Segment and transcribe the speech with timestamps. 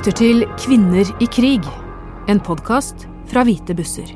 [0.00, 1.66] Lytter til Kvinner i krig,
[2.32, 4.08] en podkast fra Hvite busser.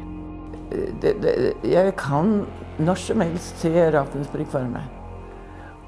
[1.02, 1.34] det, det,
[1.68, 2.46] jeg kan
[2.78, 4.86] når som helst se Ravensbrück for meg.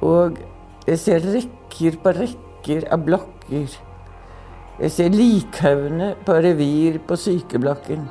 [0.05, 0.37] Og
[0.85, 3.79] jeg ser rekker på rekker av blokker.
[4.83, 8.05] Jeg ser likhaugene på revir på sykeblokken.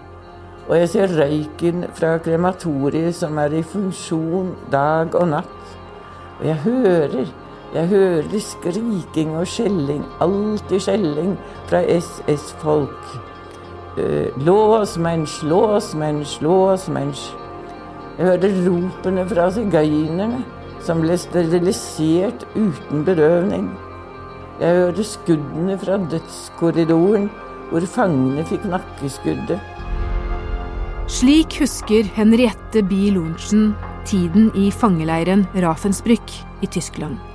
[0.65, 5.77] Og jeg ser røyken fra krematoriet som er i funksjon dag og natt.
[6.39, 7.29] Og jeg hører
[7.75, 11.33] jeg hører skriking og skjelling, alltid skjelling
[11.67, 13.09] fra SS-folk.
[13.97, 17.33] Uh, lås, mensch, lås, mensch, lås, mensch.
[18.17, 20.39] Jeg hører ropene fra sigøynerne
[20.85, 23.67] som ble sterilisert uten berøvning.
[24.61, 27.27] Jeg hører skuddene fra dødskorridoren
[27.73, 29.59] hvor fangene fikk nakkeskuddet.
[31.11, 33.73] Slik husker Henriette Bie Lorentzen
[34.07, 37.34] tiden i fangeleiren Rafensbrück i Tyskland.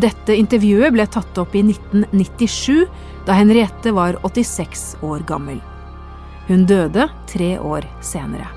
[0.00, 2.86] Dette intervjuet ble tatt opp i 1997,
[3.26, 5.58] da Henriette var 86 år gammel.
[6.48, 8.48] Hun døde tre år senere.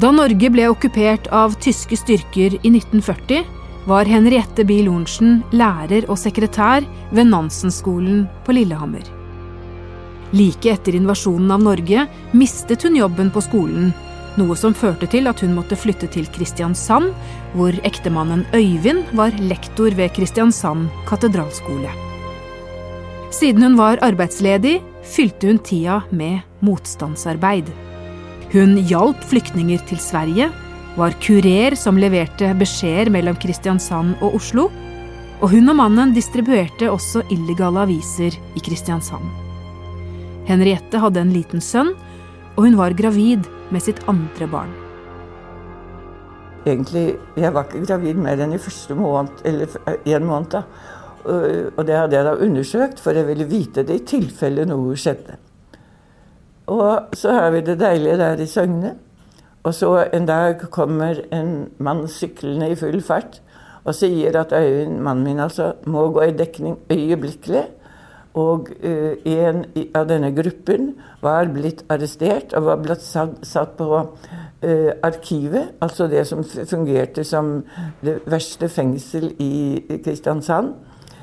[0.00, 3.42] Da Norge ble okkupert av tyske styrker i 1940,
[3.90, 9.02] var Henriette Bie Lorentzen lærer og sekretær ved Nansen-skolen på Lillehammer.
[10.36, 12.06] Like etter invasjonen av Norge
[12.38, 13.90] mistet hun jobben på skolen
[14.40, 17.12] noe som førte til at hun måtte flytte til Kristiansand,
[17.54, 21.92] hvor ektemannen Øyvind var lektor ved Kristiansand katedralskole.
[23.30, 27.68] Siden hun var arbeidsledig, fylte hun tida med motstandsarbeid.
[28.50, 30.48] Hun hjalp flyktninger til Sverige,
[30.96, 34.66] var kurer som leverte beskjeder mellom Kristiansand og Oslo,
[35.40, 39.24] og hun og mannen distribuerte også illegale aviser i Kristiansand.
[40.50, 41.94] Henriette hadde en liten sønn,
[42.56, 44.72] og hun var gravid med sitt andre barn.
[46.66, 49.66] Egentlig, Jeg var ikke gravid mer enn i første måned, eller
[50.04, 50.50] en måned.
[50.50, 50.62] da.
[51.76, 55.36] Og det hadde jeg da undersøkt, for jeg ville vite det i tilfelle noe skjedde.
[56.66, 58.94] Og så har vi det deilige der i Søgne.
[59.62, 63.40] Og så en dag kommer en mann syklende i full fart
[63.84, 67.64] og sier at Øyvind, mannen min, altså, må gå i dekning øyeblikkelig.
[68.38, 69.64] Og uh, en
[69.96, 70.92] av denne gruppen
[71.22, 77.64] var blitt arrestert og var blitt satt, på uh, arkivet, altså det som fungerte som
[78.04, 80.76] det verste fengsel i Kristiansand.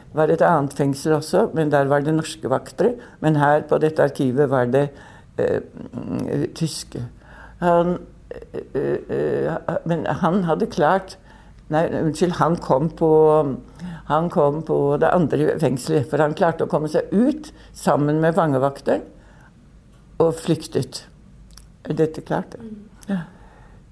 [0.08, 2.96] Det var et annet fengsel også, men der var det norske vakter.
[3.22, 4.90] Men her på dette arkivet var det
[5.40, 5.64] uh,
[6.56, 7.06] tyske.
[7.62, 7.98] Han,
[9.86, 11.16] men han hadde klart
[11.68, 13.10] Nei, unnskyld, han kom på
[14.08, 18.38] han kom på det andre fengselet, for han klarte å komme seg ut sammen med
[18.38, 19.02] fangevakter
[20.24, 21.04] og flyktet.
[21.88, 22.62] Dette klarte.
[23.08, 23.26] Ja.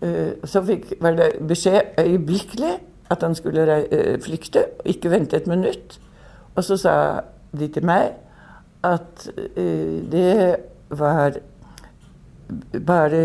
[0.03, 2.73] Eh, så fikk, var det beskjed øyeblikkelig
[3.11, 5.99] at han skulle eh, flykte, og ikke vente et minutt.
[6.55, 6.95] Og så sa
[7.55, 8.15] de til meg
[8.87, 10.55] at eh, det
[10.95, 11.39] var
[12.85, 13.21] bare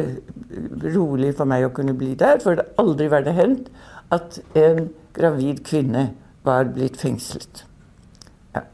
[0.94, 3.70] rolig for meg å kunne bli der, for det aldri var det hendt
[4.10, 6.08] at en gravid kvinne
[6.46, 7.64] var blitt fengslet.
[8.54, 8.64] Ja.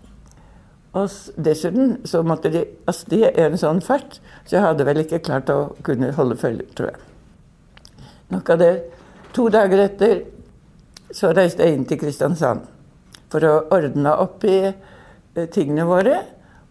[0.96, 5.02] Og dessuten så måtte de altså sted i en sånn fart, så jeg hadde vel
[5.02, 7.02] ikke klart å kunne holde følge, tror jeg.
[8.34, 8.72] Nok av det.
[9.36, 10.22] To dager etter
[11.14, 12.64] så reiste jeg inn til Kristiansand
[13.32, 16.22] for å ordne opp i eh, tingene våre.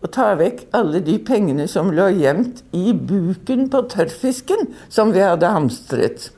[0.04, 5.24] Og ta vekk alle de pengene som lå gjemt i buken på tørrfisken som vi
[5.24, 6.30] hadde hamstret.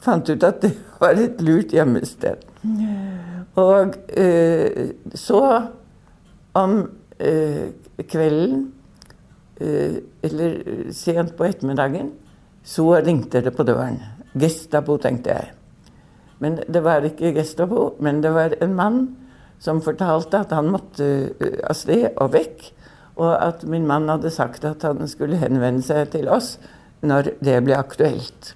[0.00, 2.42] Fant ut at det var et lurt gjemmested.
[3.58, 5.42] Og eh, så
[6.54, 6.76] om
[7.18, 7.70] eh,
[8.08, 8.72] kvelden,
[9.60, 12.12] eh, eller sent på ettermiddagen,
[12.64, 13.98] så ringte det på døren.
[14.38, 15.50] Gestapo, tenkte jeg.
[16.38, 19.00] Men det var ikke Gestapo, men det var en mann
[19.60, 21.06] som fortalte at han måtte
[21.68, 22.70] av sted og vekk,
[23.20, 26.54] og at min mann hadde sagt at han skulle henvende seg til oss
[27.04, 28.54] når det ble aktuelt.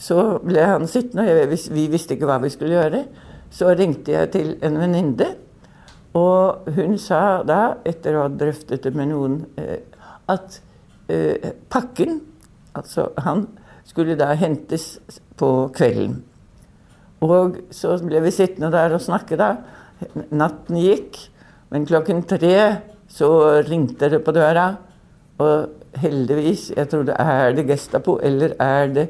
[0.00, 3.04] Så ble han sittende, og vi visste ikke hva vi skulle gjøre.
[3.54, 5.28] Så ringte jeg til en venninne,
[6.18, 9.82] og hun sa da, etter å ha drøftet det med noen, eh,
[10.30, 10.60] at
[11.10, 12.20] eh, pakken,
[12.74, 13.46] altså han,
[13.84, 14.96] skulle da hentes
[15.38, 16.22] på kvelden.
[17.24, 19.50] Og så ble vi sittende der og snakke da.
[20.34, 21.18] Natten gikk,
[21.72, 22.56] men klokken tre
[23.10, 23.30] så
[23.68, 24.72] ringte det på døra.
[25.42, 29.06] Og heldigvis, jeg trodde er det Gestapo eller er det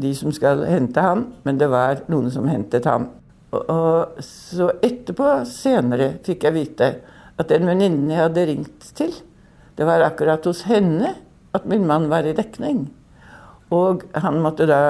[0.00, 1.26] de som skal hente ham?
[1.44, 3.08] Men det var noen som hentet ham.
[3.72, 6.90] Og så etterpå, senere, fikk jeg vite
[7.36, 9.12] at den venninnen jeg hadde ringt til,
[9.76, 11.12] det var akkurat hos henne
[11.56, 12.86] at min mann var i dekning.
[13.74, 14.80] Og han måtte da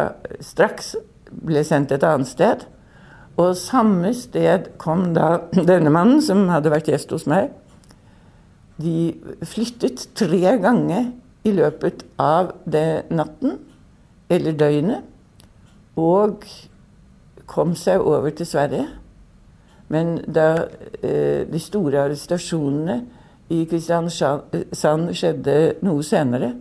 [0.45, 0.95] straks
[1.31, 2.67] bli sendt et annet sted.
[3.37, 7.51] Og samme sted kom da denne mannen, som hadde vært gjest hos meg.
[8.81, 9.17] De
[9.47, 11.11] flyttet tre ganger
[11.47, 13.59] i løpet av det natten,
[14.33, 15.05] eller døgnet,
[15.97, 16.43] og
[17.47, 18.87] kom seg over til Sverige.
[19.89, 20.67] Men da
[21.03, 23.01] eh, de store arrestasjonene
[23.55, 26.55] i Kristiansand skjedde noe senere,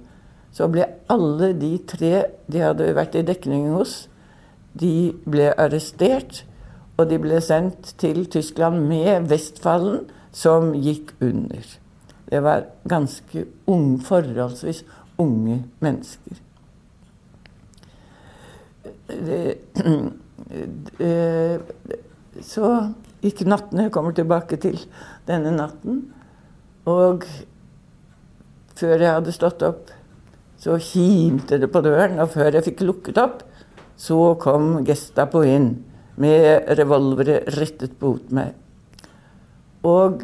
[0.56, 2.14] så ble alle de tre
[2.52, 4.06] de hadde vært i dekning hos,
[4.78, 6.44] de ble arrestert.
[6.96, 11.66] Og de ble sendt til Tyskland med Vestfallen, som gikk under.
[12.30, 14.86] Det var ganske unge, forholdsvis
[15.20, 16.40] unge mennesker.
[19.08, 19.58] Det,
[21.00, 22.70] så
[23.26, 23.88] gikk nattene.
[23.88, 24.80] Jeg kommer tilbake til
[25.28, 26.04] denne natten.
[26.90, 27.26] Og
[28.78, 29.90] før jeg hadde stått opp,
[30.62, 32.20] så kimte det på døren.
[32.22, 33.44] Og før jeg fikk lukket opp,
[33.98, 35.72] så kom Gestapo inn
[36.22, 38.54] med revolvere rettet mot meg.
[39.86, 40.24] Og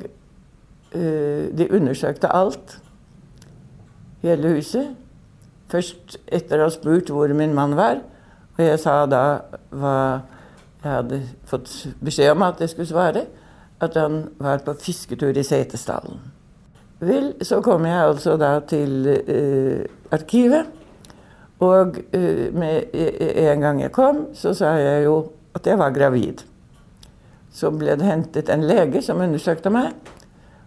[0.95, 2.77] uh, de undersøkte alt.
[4.21, 4.94] Hele huset.
[5.71, 8.03] Først etter å ha spurt hvor min mann var.
[8.57, 9.23] Og jeg sa da
[9.71, 9.95] hva
[10.81, 13.25] jeg hadde fått beskjed om at jeg skulle svare.
[13.81, 16.19] At han var på fisketur i Setesdalen.
[17.01, 19.81] Vel, så kom jeg altså da til eh,
[20.13, 20.69] arkivet.
[21.62, 25.16] Og eh, med en gang jeg kom, så sa jeg jo
[25.57, 26.45] at jeg var gravid.
[27.54, 29.92] Så ble det hentet en lege som undersøkte meg,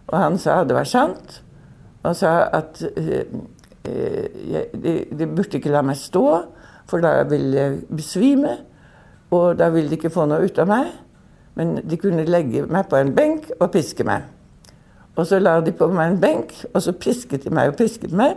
[0.05, 1.39] og han sa det var sant.
[2.05, 3.23] Og sa at uh,
[3.83, 6.25] de, de, burde ikke la meg stå,
[6.85, 8.59] for da ville jeg besvime.
[9.35, 10.93] Og da ville de ikke få noe ut av meg.
[11.55, 14.25] Men de kunne legge meg på en benk og piske meg.
[15.15, 18.11] Og så la de på meg en benk, og så pisket de meg og pisket
[18.15, 18.35] meg.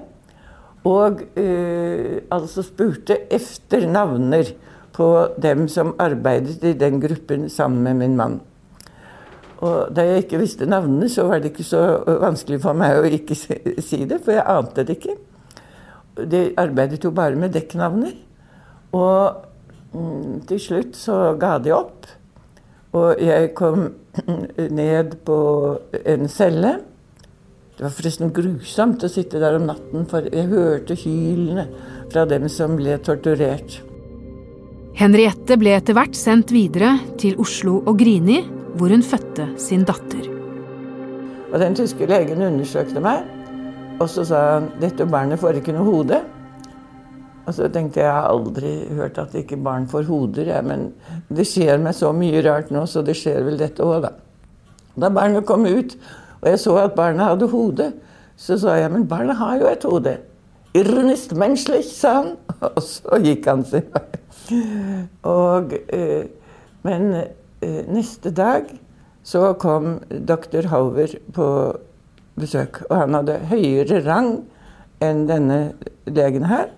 [0.86, 4.52] Og uh, altså spurte efter navner
[4.94, 5.08] på
[5.42, 8.38] dem som arbeidet i den gruppen sammen med min mann.
[9.58, 13.06] Og da jeg ikke visste navnene, så var det ikke så vanskelig for meg å
[13.10, 15.16] ikke si det, for jeg ante det ikke.
[16.30, 18.14] De arbeidet jo bare med dekknavner.
[18.94, 19.47] Og
[20.48, 22.06] til slutt så ga de opp.
[22.96, 23.90] Og jeg kom
[24.80, 25.38] ned på
[26.04, 26.78] en celle.
[27.78, 31.68] Det var forresten grusomt å sitte der om natten, for jeg hørte hylene
[32.10, 33.78] fra dem som ble torturert.
[34.98, 38.40] Henriette ble etter hvert sendt videre til Oslo og Grini,
[38.74, 40.26] hvor hun fødte sin datter.
[41.52, 43.22] Og Den tyske legen undersøkte meg,
[44.02, 46.18] og så sa han dette barnet får ikke noe hode.
[47.48, 50.64] Og så tenkte jeg jeg har aldri hørt at ikke barn får hoder, jeg.
[50.68, 50.90] men
[51.32, 54.12] det skjer meg så mye rart nå, så det skjer vel dette òg, da.
[54.98, 55.94] Da barnet kom ut,
[56.42, 57.92] og jeg så at barnet hadde hode,
[58.38, 60.18] så sa jeg men barnet har jo et hode.
[60.76, 62.34] Irrnist menschlich, sa han.
[62.68, 64.04] Og så gikk han sin vei.
[65.26, 66.28] Og, eh,
[66.86, 68.68] men eh, neste dag
[69.26, 71.48] så kom doktor Hauver på
[72.38, 72.82] besøk.
[72.88, 74.32] Og han hadde høyere rang
[75.04, 75.60] enn denne
[76.06, 76.68] legen her.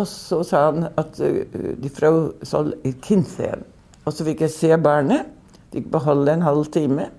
[0.00, 2.10] Og så sa han at de fra
[2.46, 2.72] Sol
[3.04, 3.64] Kinseen.
[4.06, 5.28] Og så fikk jeg se barnet.
[5.74, 7.10] Fikk beholde en halv time.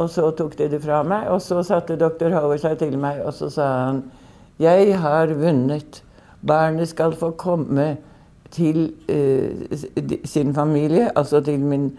[0.00, 1.28] Og så tok de det fra meg.
[1.28, 4.04] Og så satte doktor Hauver seg til meg, og så sa han
[4.60, 6.02] Jeg har vunnet.
[6.46, 7.96] Barnet skal få komme
[8.50, 9.76] til uh,
[10.24, 11.92] sin familie, altså til min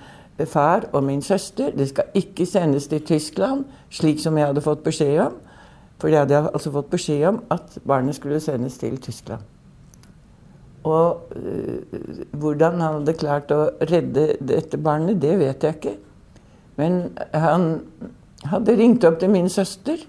[0.46, 1.70] far og min søster.
[1.78, 5.40] Det skal ikke sendes til Tyskland, slik som jeg hadde fått beskjed om.
[6.02, 9.42] For jeg hadde altså fått beskjed om at barnet skulle sendes til Tyskland.
[10.88, 15.98] Og uh, hvordan han hadde klart å redde dette barnet, det vet jeg ikke.
[16.80, 17.02] Men
[17.34, 17.68] han
[18.50, 20.02] hadde ringt opp til min søster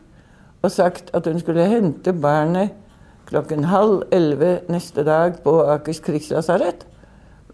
[0.62, 2.72] og sagt at hun skulle hente barnet
[3.28, 6.86] klokken halv elleve neste dag på Akers krigslasarett.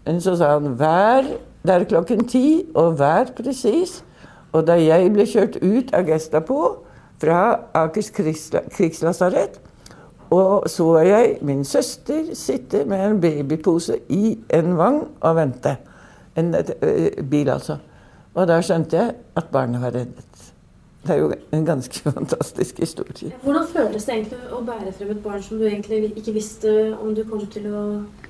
[0.05, 1.27] Men så sa han vær
[1.67, 3.99] der klokken ti, og vær presis.
[4.51, 6.59] Og da jeg ble kjørt ut av Gestapo
[7.21, 7.41] fra
[7.77, 9.59] Akers krigslasarett,
[10.29, 15.77] og så jeg min søster sitte med en babypose i en vogn og vente.
[16.37, 16.55] En,
[17.29, 17.77] bil, altså.
[18.33, 20.25] Og da skjønte jeg at barnet var reddet.
[21.03, 23.31] Det er jo en ganske fantastisk historie.
[23.43, 27.15] Hvordan føltes det egentlig å bære frem et barn som du egentlig ikke visste om
[27.15, 27.83] du kom til å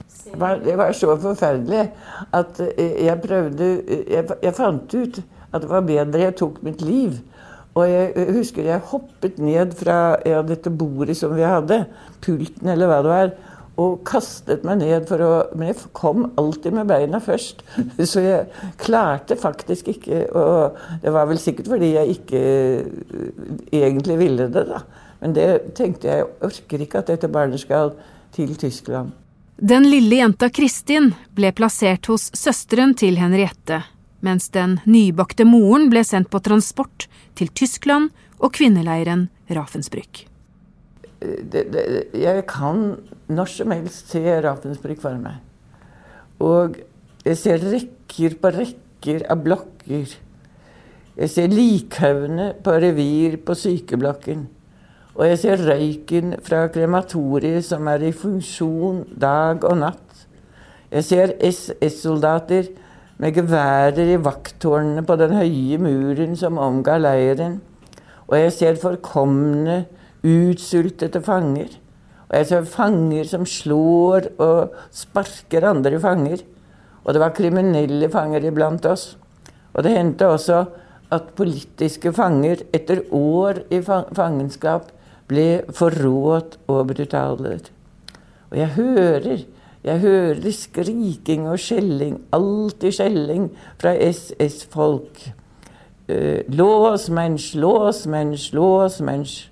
[0.07, 0.31] se?
[0.63, 1.89] Det var så forferdelig
[2.33, 3.69] at jeg prøvde
[4.07, 7.17] Jeg, jeg fant ut at det var bedre jeg tok mitt liv.
[7.79, 11.85] Og jeg husker jeg hoppet ned fra ja, dette bordet som vi hadde,
[12.23, 13.31] pulten eller hva det var,
[13.79, 17.63] og kastet meg ned for å Men jeg kom alltid med beina først.
[18.11, 18.49] Så jeg
[18.81, 24.65] klarte faktisk ikke Og det var vel sikkert fordi jeg ikke eh, egentlig ville det,
[24.67, 24.83] da.
[25.19, 27.93] Men det tenkte jeg jeg orker ikke at dette barnet skal
[28.35, 29.11] til Tyskland.
[29.59, 33.81] Den lille jenta Kristin ble plassert hos søsteren til Henriette,
[34.25, 37.07] mens den nybakte moren ble sendt på transport
[37.39, 38.09] til Tyskland
[38.39, 40.25] og kvinneleiren Rafensbrück.
[41.19, 42.83] Jeg kan
[43.27, 45.39] når som helst se Rafensbrück for meg.
[46.39, 46.79] Og
[47.25, 50.15] jeg ser rekker på rekker av blokker.
[51.19, 54.47] Jeg ser likhaugene på revir på sykeblokken.
[55.19, 60.05] Og jeg ser røyken fra krematoriet som er i funksjon dag og natt.
[60.89, 62.71] Jeg ser SS-soldater
[63.19, 67.59] med geværer i vakttårnene på den høye muren som omga leiren.
[68.29, 69.83] Og jeg ser forkomne,
[70.23, 71.73] utsultede fanger.
[72.29, 76.43] Og jeg ser fanger som slår og sparker andre fanger.
[77.03, 79.15] Og det var kriminelle fanger iblant oss.
[79.73, 80.63] Og det hendte også
[81.11, 84.91] at politiske fanger etter år i fangenskap
[85.29, 87.63] ble forrådt og brutaler.
[88.49, 89.43] Og jeg hører,
[89.83, 95.21] jeg hører skriking og skjelling, alltid skjelling fra SS-folk.
[96.09, 99.51] Uh, lås, mensch, lås, mensch, lås, mensch.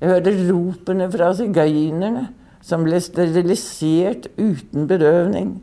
[0.00, 2.28] Jeg hørte ropene fra sigøynerne
[2.64, 5.58] som ble sterilisert uten bedøvning.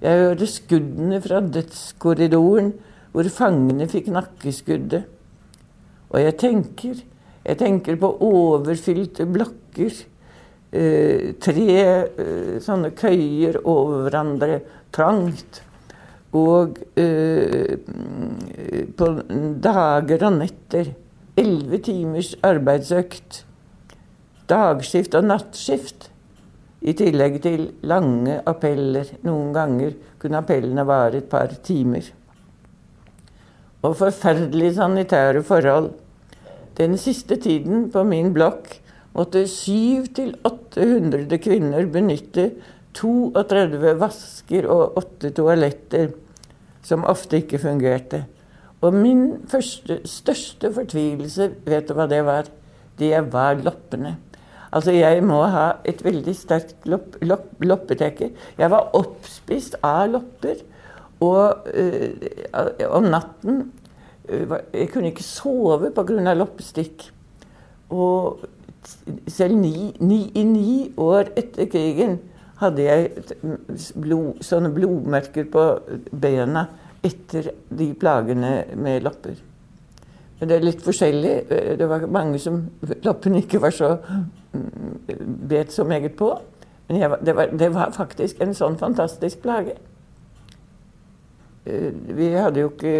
[0.00, 2.72] Jeg hørte skuddene fra dødskorridoren
[3.12, 5.02] hvor fangene fikk nakkeskuddet.
[6.10, 7.02] Og jeg tenker
[7.44, 9.94] jeg tenker på overfylte blokker.
[10.70, 14.60] Eh, tre eh, sånne køyer over hverandre,
[14.94, 15.64] trangt.
[16.38, 17.74] Og eh,
[18.94, 19.08] på
[19.62, 20.92] dager og netter.
[21.40, 23.42] Elleve timers arbeidsøkt.
[24.50, 26.10] Dagskift og nattskift.
[26.80, 29.10] I tillegg til lange appeller.
[29.26, 32.06] Noen ganger kunne appellene vare et par timer.
[33.82, 35.90] Og forferdelige sanitære forhold.
[36.78, 38.78] Den siste tiden på min blokk
[39.16, 42.50] måtte 700-800 kvinner benytte
[42.96, 46.10] 32 vasker og 8 toaletter,
[46.82, 48.24] som ofte ikke fungerte.
[48.80, 52.48] Og min første, største fortvilelse, vet du hva det var?
[52.98, 54.16] Det var loppene.
[54.70, 58.30] Altså, jeg må ha et veldig sterkt lopp, lopp, loppetekke.
[58.58, 60.62] Jeg var oppspist av lopper.
[61.20, 62.28] Og øh,
[62.88, 63.66] om natten
[64.30, 66.34] jeg kunne ikke sove pga.
[66.34, 67.10] loppestikk.
[67.90, 68.46] Og
[69.28, 72.18] selv ni, ni, i ni år etter krigen
[72.60, 73.10] hadde jeg
[73.96, 75.64] blod, sånne blodmerker på
[76.12, 76.66] bena
[77.04, 79.38] etter de plagene med lopper.
[80.40, 81.34] Men det er litt forskjellig.
[81.80, 82.62] Det var mange som
[83.04, 83.94] loppene ikke var så
[85.50, 86.32] bet så meget på.
[86.88, 89.76] Men jeg, det, var, det var faktisk en sånn fantastisk plage.
[91.64, 92.94] Eh, vi hadde jo ikke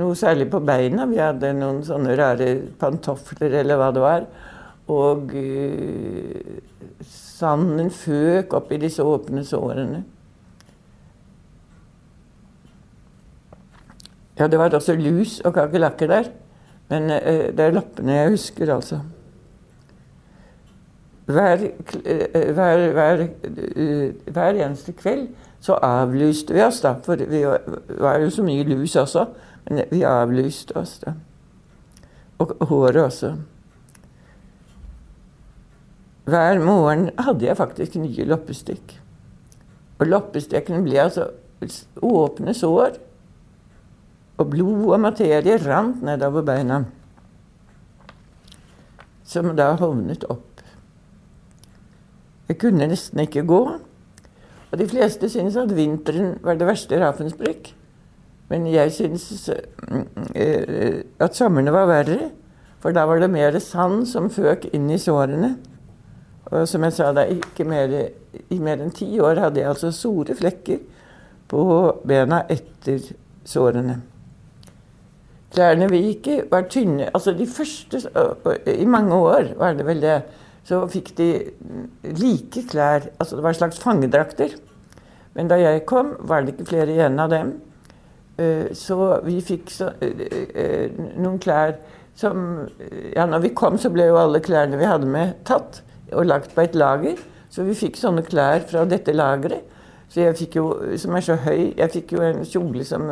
[0.00, 1.04] noe særlig på beina.
[1.10, 4.24] Vi hadde noen sånne rare pantofler eller hva det var.
[4.90, 10.02] Og uh, sanden føk opp i disse åpne sårene.
[14.40, 16.30] Ja, det var også lus og kakerlakker der.
[16.90, 18.98] Men uh, det er lappene jeg husker, altså.
[21.30, 23.24] Hver, uh, hver, hver,
[24.26, 25.28] hver eneste kveld
[25.60, 26.96] så avlyste vi oss, da.
[27.04, 27.44] For vi
[28.00, 29.28] var jo så mye lus også.
[29.68, 31.14] Men vi avlyste oss, da.
[32.40, 33.34] Og håret også.
[36.30, 38.94] Hver morgen hadde jeg faktisk nye loppestikk.
[39.98, 41.30] Og loppestikkene ble altså
[42.04, 42.98] åpne sår.
[44.40, 46.84] Og blod og materie rant nedover beina.
[49.26, 50.62] Som da hovnet opp.
[52.50, 53.60] Jeg kunne nesten ikke gå.
[54.70, 57.72] Og de fleste syntes at vinteren var det verste i Ravensbrück.
[58.50, 59.48] Men jeg syns
[60.34, 62.30] eh, at somrene var verre.
[62.80, 65.56] For da var det mer sand som føk inn i sårene.
[66.50, 67.26] Og som jeg sa, da,
[67.66, 67.92] mer,
[68.50, 70.80] i mer enn ti år hadde jeg altså store flekker
[71.50, 71.62] på
[72.06, 73.04] bena etter
[73.46, 74.00] sårene.
[75.50, 77.08] Klærne vi gikk i, var tynne.
[77.10, 78.02] Altså de første
[78.70, 80.20] I mange år var det vel det.
[80.66, 81.30] Så fikk de
[82.18, 83.08] like klær.
[83.18, 84.54] Altså det var slags fangedrakter.
[85.34, 87.54] Men da jeg kom, var det ikke flere igjen av dem.
[88.38, 90.22] Eh, så vi fikk så, eh,
[90.54, 91.78] eh, noen klær
[92.14, 92.68] som
[93.14, 96.54] Ja, når vi kom, så ble jo alle klærne vi hadde med, tatt og lagt
[96.54, 97.20] på et lager.
[97.50, 99.66] Så vi fikk sånne klær fra dette lageret.
[100.10, 103.04] Som er så høy Jeg fikk jo en kjole som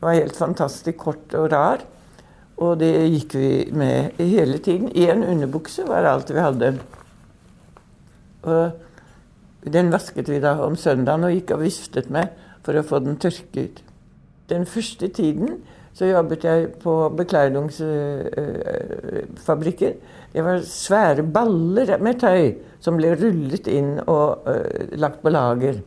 [0.00, 1.84] var helt fantastisk kort og rar.
[2.60, 4.90] Og det gikk vi med hele tiden.
[4.92, 6.72] Én underbukse var alt vi hadde.
[8.42, 13.00] Og den vasket vi da om søndagen og gikk og viftet med for å få
[13.04, 13.84] den tørket
[14.50, 15.60] den første tiden
[16.00, 19.92] så jobbet jeg på beklædningsfabrikker.
[20.32, 25.82] Det var svære baller med tøy som ble rullet inn og uh, lagt på lager.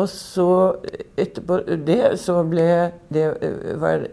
[0.00, 0.80] Og så
[1.20, 3.28] etterpå det så ble Det
[3.76, 4.08] var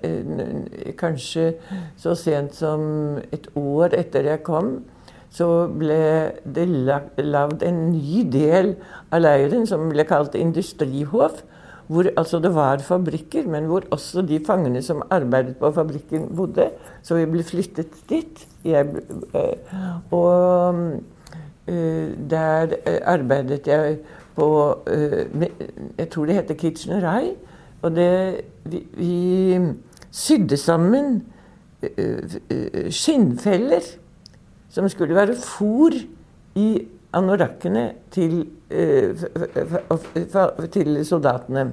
[1.00, 1.56] kanskje
[1.96, 4.84] så sent som et år etter jeg kom,
[5.32, 8.76] så ble det lagd en ny del
[9.14, 11.44] av leiren som ble kalt industrihof.
[11.90, 16.68] Hvor altså det var fabrikker, men hvor også de fangene som arbeidet på fabrikken, bodde.
[17.02, 18.44] Så vi ble flyttet dit.
[18.64, 18.86] Jeg,
[19.34, 20.76] eh, og
[21.68, 23.98] eh, der eh, arbeidet jeg
[24.36, 24.50] på
[25.98, 27.34] Jeg tror det heter Kitchenerai.
[27.82, 29.60] Og det Vi, vi
[30.12, 31.24] sydde sammen
[32.90, 33.82] skinnfeller
[34.70, 35.96] som skulle være fôr
[36.56, 38.42] i anorakkene til,
[40.72, 41.66] til soldatene.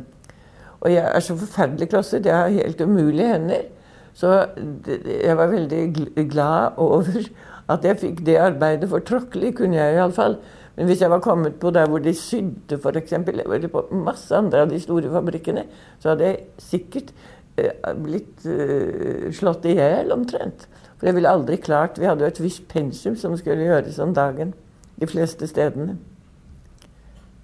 [0.81, 2.27] Og jeg er så forferdelig klosset.
[2.27, 3.65] Jeg har helt umulige hender.
[4.17, 4.47] Så
[5.25, 5.83] jeg var veldig
[6.31, 7.05] glad over
[7.69, 10.39] at jeg fikk det arbeidet, for tråkkelig kunne jeg iallfall.
[10.77, 14.65] Men hvis jeg var kommet på der hvor de sydde, f.eks., eller på masse andre
[14.65, 15.65] av de store fabrikkene,
[16.01, 17.13] så hadde jeg sikkert
[17.57, 17.73] eh,
[18.05, 20.69] blitt eh, slått i hjel omtrent.
[20.97, 24.15] For jeg ville aldri klart Vi hadde jo et visst pensum som skulle gjøres om
[24.17, 24.55] dagen
[25.01, 25.97] de fleste stedene.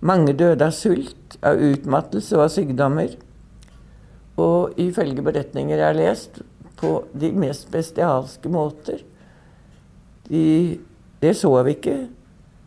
[0.02, 3.14] Mange døde av sult, av utmattelse og av sykdommer.
[4.40, 6.42] Og ifølge beretninger jeg har lest,
[6.82, 9.04] på de mest bestialske måter.
[10.26, 10.80] De,
[11.22, 11.96] det så vi ikke,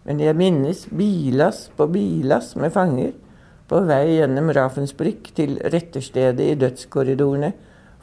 [0.05, 3.11] men jeg minnes bilass på bilass med fanger
[3.67, 7.51] på vei gjennom Ravensbrück til retterstedet i dødskorridorene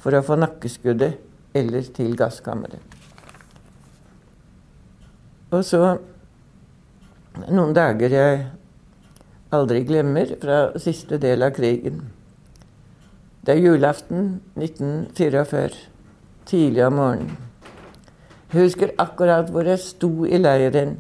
[0.03, 2.81] for å få nakkeskuddet eller til gasskammeret.
[5.53, 5.83] Og så
[7.49, 8.43] noen dager jeg
[9.53, 12.03] aldri glemmer fra siste del av krigen.
[13.43, 15.89] Det er julaften 1944
[16.47, 17.39] tidlig om morgenen.
[18.53, 20.99] Jeg husker akkurat hvor jeg sto i leiren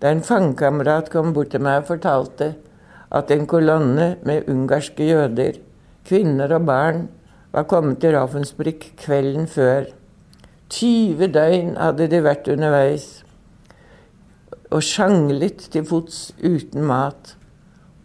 [0.00, 2.50] da en fangekamerat kom bort til meg og fortalte
[3.16, 5.56] at en kolonne med ungarske jøder,
[6.04, 7.06] kvinner og barn,
[7.52, 9.88] var kommet til Ravensbrück kvelden før.
[10.68, 13.06] 20 døgn hadde de vært underveis
[14.70, 17.36] og sjanglet til fots uten mat.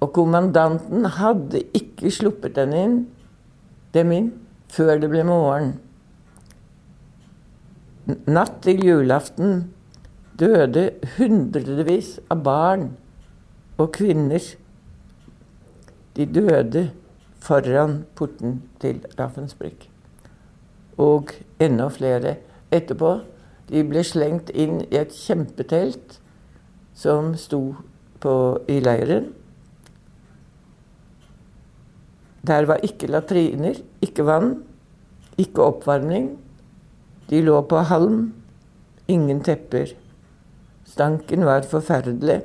[0.01, 2.95] Og kommandanten hadde ikke sluppet den inn,
[3.93, 4.31] dem inn
[4.71, 5.75] før det ble morgen.
[8.25, 9.67] Natt til julaften
[10.39, 12.87] døde hundrevis av barn
[13.77, 14.41] og kvinner.
[16.17, 16.87] De døde
[17.41, 19.85] foran porten til Raffensbrück.
[20.97, 22.35] Og enda flere
[22.73, 23.19] etterpå.
[23.69, 26.17] De ble slengt inn i et kjempetelt
[26.95, 27.75] som sto
[28.21, 28.33] på,
[28.69, 29.31] i leiren.
[32.47, 34.55] Der var ikke latriner, ikke vann,
[35.37, 36.31] ikke oppvarming.
[37.29, 38.33] De lå på halm,
[39.07, 39.93] ingen tepper.
[40.85, 42.41] Stanken var forferdelig.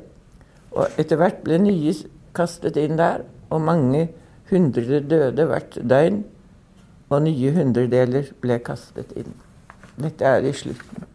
[0.76, 1.94] Og etter hvert ble nye
[2.36, 4.08] kastet inn der, og mange
[4.50, 6.22] hundre døde hvert døgn.
[7.08, 9.32] Og nye hundredeler ble kastet inn.
[9.96, 11.06] Dette er i slutten.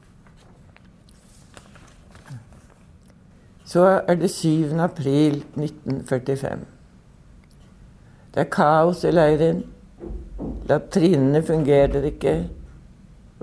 [3.71, 4.79] Så er det 7.
[4.83, 6.63] april 1945.
[8.33, 9.61] Det er kaos i leiren.
[10.67, 12.33] Latrinene fungerer ikke.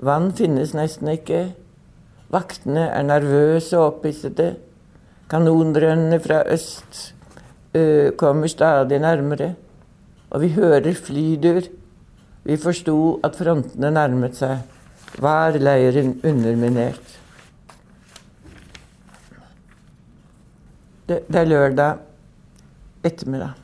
[0.05, 1.39] Vann finnes nesten ikke.
[2.29, 4.51] Vaktene er nervøse og opphissede.
[5.29, 7.15] Kanondrønnene fra øst
[7.73, 9.53] ø, kommer stadig nærmere.
[10.29, 11.61] Og vi hører flydur.
[12.43, 14.61] Vi forsto at frontene nærmet seg.
[15.17, 17.18] Var leiren underminert?
[21.09, 21.97] Det, det er lørdag
[23.03, 23.55] ettermiddag.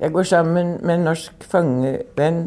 [0.00, 2.44] Jeg går sammen med en norsk fangevenn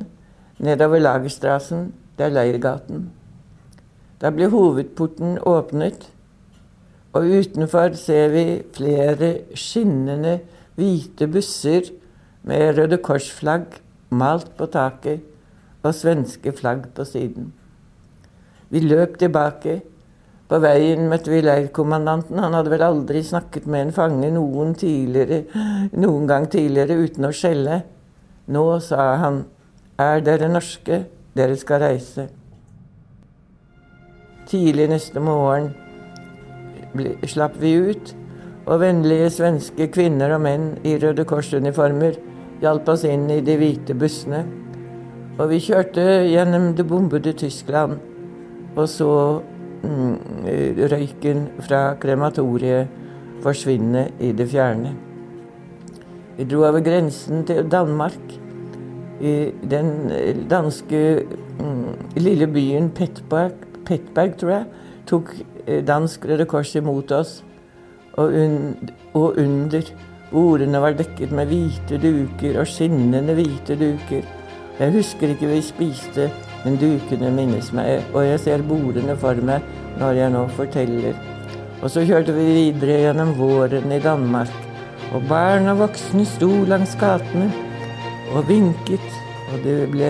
[0.63, 3.09] nedover Lagerstrassen det er Leirgaten.
[4.21, 6.07] Da blir hovedporten åpnet,
[7.13, 10.39] og utenfor ser vi flere skinnende
[10.77, 11.91] hvite busser
[12.47, 13.77] med Røde Kors-flagg
[14.09, 15.21] malt på taket
[15.83, 17.51] og svenske flagg på siden.
[18.69, 19.81] Vi løp tilbake.
[20.47, 22.39] På veien møtte vi leirkommandanten.
[22.39, 24.73] Han hadde vel aldri snakket med en fange noen,
[25.91, 27.81] noen gang tidligere uten å skjelle.
[28.47, 29.41] Nå, sa han,
[29.99, 31.03] er dere norske?
[31.37, 32.29] Dere skal reise.
[34.47, 35.73] Tidlig neste morgen
[37.27, 38.13] slapp vi ut,
[38.67, 42.15] og vennlige svenske kvinner og menn i Røde Kors-uniformer
[42.63, 44.45] hjalp oss inn i de hvite bussene.
[45.37, 47.99] Og vi kjørte gjennom det bombede Tyskland
[48.77, 49.11] og så
[49.83, 52.87] røyken fra krematoriet
[53.43, 54.95] forsvinne i det fjerne.
[56.37, 58.17] Vi dro over grensen til Danmark
[59.21, 60.11] i den
[60.49, 61.23] danske
[61.59, 63.51] mm, lille byen Petberg,
[63.85, 64.65] Petberg, tror jeg,
[65.07, 65.31] tok
[65.65, 67.43] eh, Dansk Røde Kors imot oss.
[68.17, 68.75] Og, un,
[69.13, 69.93] og under.
[70.31, 74.25] Bordene var dekket med hvite duker og skinnende hvite duker.
[74.79, 76.27] Jeg husker ikke vi spiste,
[76.67, 79.63] men dukene minnes meg, og jeg ser bordene for meg
[80.01, 81.19] når jeg nå forteller.
[81.79, 84.51] Og så kjørte vi videre gjennom våren i Danmark,
[85.15, 87.47] og barn og voksne sto langs gatene
[88.35, 89.05] og vinket,
[89.53, 90.09] og det ble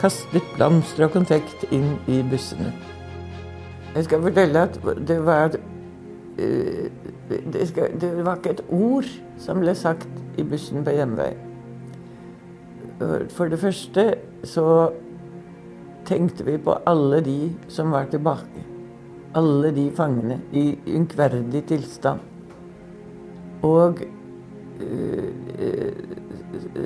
[0.00, 2.72] kastet blomster og konfekt inn i bussene.
[3.92, 5.58] Jeg skal fortelle at det var
[6.40, 6.88] eh,
[7.28, 10.08] det, skal, det var ikke et ord som ble sagt
[10.40, 11.34] i bussen på hjemvei.
[13.36, 14.08] For det første
[14.48, 14.64] så
[16.10, 17.38] tenkte vi på alle de
[17.70, 18.64] som var tilbake.
[19.38, 22.20] Alle de fangene i unkverdig tilstand.
[23.62, 24.02] Og
[24.80, 25.28] uh,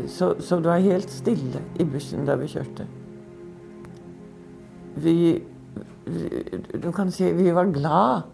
[0.08, 2.86] så, så, det var helt stille i bussen da vi kjørte.
[5.04, 5.42] Vi,
[6.82, 8.30] Du kan si vi var glad.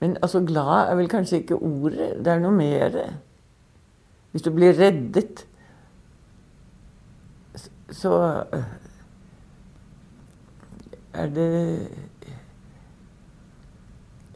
[0.00, 2.24] Men altså, glad er vel kanskje ikke ordet.
[2.24, 2.98] Det er noe mer.
[4.32, 5.46] Hvis du blir reddet,
[7.90, 8.42] så
[11.16, 11.50] er det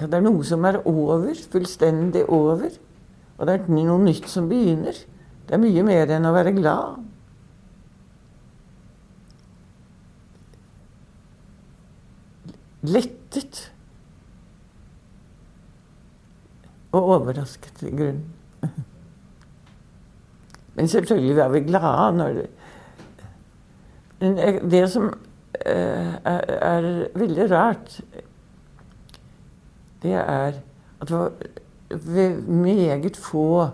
[0.01, 1.35] Ja, det er noe som er over.
[1.53, 2.71] Fullstendig over.
[3.37, 4.97] Og det er noe nytt som begynner.
[5.45, 7.01] Det er mye mer enn å være glad.
[12.88, 13.66] Lettet.
[16.97, 18.25] Og overrasket i grunnen.
[20.77, 22.49] Men selvfølgelig er vi glade når det
[24.21, 25.12] Men det som
[25.66, 28.01] er, er veldig rart,
[30.03, 30.61] det er
[31.01, 31.16] at det
[31.90, 33.70] var meget få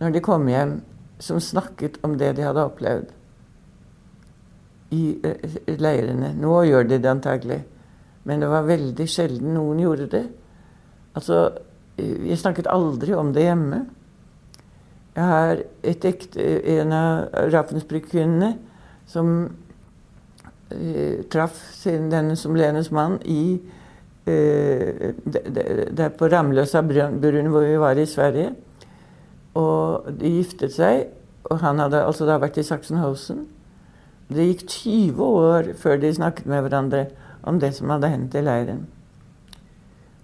[0.00, 0.80] når de kom hjem,
[1.20, 3.10] som snakket om det de hadde opplevd
[4.96, 6.32] i eh, leirene.
[6.40, 7.60] Nå gjør de det antagelig,
[8.24, 10.24] men det var veldig sjelden noen gjorde det.
[11.14, 11.50] Altså,
[12.00, 13.82] jeg snakket aldri om det hjemme.
[15.14, 16.46] Jeg har et ekte,
[16.78, 18.54] en av Ravensbrück-kvinnene
[19.10, 19.69] som eh,
[21.30, 23.58] traff sin, denne som ble hennes mann i
[24.30, 28.52] eh, der på Ramløsa brun hvor vi var i Sverige.
[29.58, 31.08] Og de giftet seg,
[31.50, 33.48] og han hadde altså da vært i Sachsenhausen.
[34.30, 37.06] Det gikk 20 år før de snakket med hverandre
[37.42, 38.84] om det som hadde hendt i leiren.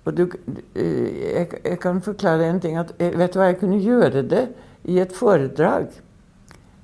[0.06, 0.28] Og du,
[0.76, 2.76] jeg, jeg, kan forklare en ting.
[2.78, 4.44] at jeg, Vet du hva, jeg kunne gjøre det
[4.86, 5.88] i et foredrag.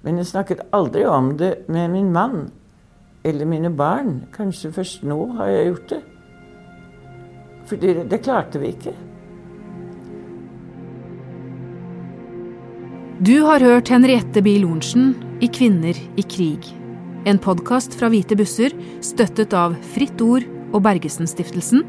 [0.02, 2.48] Men jeg snakket aldri om det med min mann
[3.24, 4.22] eller mine barn.
[4.34, 6.02] Kanskje først nå har jeg gjort det.
[7.70, 8.94] For det, det klarte vi ikke.
[13.22, 16.72] Du har hørt Henriette Bie-Lorentzen i 'Kvinner i krig'.
[17.24, 20.42] En podkast fra Hvite busser, støttet av Fritt Ord
[20.74, 21.84] og Bergesen-stiftelsen,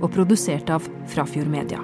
[0.00, 1.82] og produsert av Frafjord Media.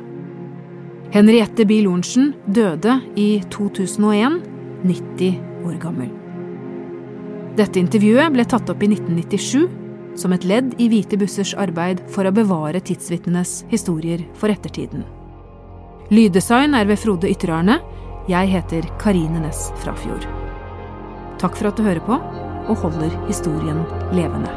[1.12, 4.40] Henriette Bie-Lorentzen døde i 2001,
[4.88, 6.23] 90 år gammel.
[7.54, 12.26] Dette intervjuet ble tatt opp i 1997 som et ledd i Hvite bussers arbeid for
[12.26, 15.04] å bevare tidsvitnenes historier for ettertiden.
[16.14, 17.78] Lyddesign er ved Frode Ytterarne.
[18.30, 20.26] Jeg heter Karine Næss Frafjord.
[21.42, 23.84] Takk for at du hører på og holder historien
[24.16, 24.50] levende.